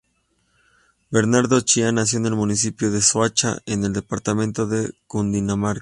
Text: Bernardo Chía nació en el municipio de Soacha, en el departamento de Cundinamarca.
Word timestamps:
Bernardo 1.11 1.61
Chía 1.61 1.91
nació 1.91 2.17
en 2.17 2.25
el 2.25 2.35
municipio 2.35 2.89
de 2.89 3.03
Soacha, 3.03 3.59
en 3.67 3.83
el 3.83 3.93
departamento 3.93 4.65
de 4.65 4.93
Cundinamarca. 5.05 5.79